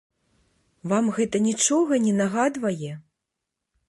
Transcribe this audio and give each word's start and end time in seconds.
Вам 0.93 1.11
гэта 1.17 1.41
нічога 1.49 1.99
не 2.05 2.13
нагадвае? 2.21 2.91